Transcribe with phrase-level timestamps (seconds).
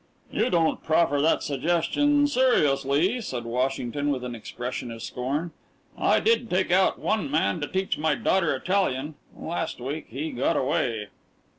[0.31, 5.51] "You don't proffer that suggestion seriously," said Washington, with an expression of scorn.
[5.95, 9.13] "I did take out one man to teach my daughter Italian.
[9.37, 11.09] Last week he got away."